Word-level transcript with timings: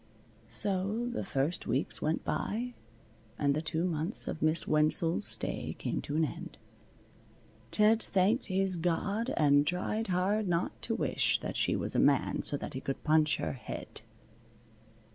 So 0.47 1.09
the 1.13 1.23
first 1.23 1.67
weeks 1.67 2.01
went 2.01 2.23
by, 2.25 2.73
and 3.37 3.53
the 3.53 3.61
two 3.61 3.85
months 3.85 4.27
of 4.27 4.41
Miss 4.41 4.67
Wenzel's 4.67 5.25
stay 5.25 5.75
came 5.77 6.01
to 6.01 6.15
an 6.15 6.25
end. 6.25 6.57
Ted 7.69 8.01
thanked 8.01 8.47
his 8.47 8.77
God 8.77 9.31
and 9.37 9.67
tried 9.67 10.07
hard 10.07 10.47
not 10.47 10.81
to 10.81 10.95
wish 10.95 11.39
that 11.41 11.55
she 11.55 11.75
was 11.75 11.93
a 11.95 11.99
man 11.99 12.41
so 12.41 12.57
that 12.57 12.73
he 12.73 12.81
could 12.81 13.03
punch 13.03 13.37
her 13.37 13.53
head. 13.53 14.01